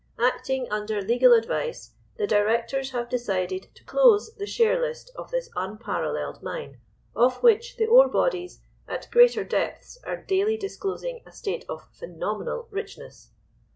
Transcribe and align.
"Acting 0.17 0.67
under 0.71 0.99
legal 0.99 1.31
advice, 1.31 1.93
the 2.17 2.25
Directors 2.25 2.89
have 2.89 3.07
decided 3.07 3.67
to 3.75 3.83
close 3.83 4.33
the 4.33 4.47
share 4.47 4.81
list 4.81 5.11
of 5.15 5.29
this 5.29 5.51
unparalleled 5.55 6.41
mine, 6.41 6.81
of 7.15 7.43
which 7.43 7.77
the 7.77 7.85
ore 7.85 8.09
bodies 8.09 8.61
at 8.87 9.11
greater 9.11 9.43
depths 9.43 9.99
are 10.03 10.17
daily 10.17 10.57
disclosing 10.57 11.21
a 11.27 11.31
state 11.31 11.65
of 11.69 11.87
phenomenal 11.91 12.67
richness. 12.71 13.29